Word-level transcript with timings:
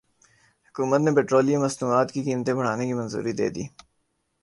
حکومت 0.67 0.99
نے 1.05 1.11
پیٹرولیم 1.15 1.59
مصنوعات 1.65 2.07
کی 2.13 2.21
قیمتیں 2.23 2.53
بڑھانے 2.57 2.83
کی 2.87 2.93
منظوری 2.93 3.33
دے 3.39 3.47
دی 3.55 3.63